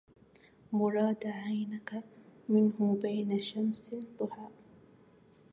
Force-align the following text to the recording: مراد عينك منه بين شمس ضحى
مراد 0.71 1.25
عينك 1.27 2.03
منه 2.49 2.99
بين 3.01 3.39
شمس 3.39 3.95
ضحى 4.23 4.47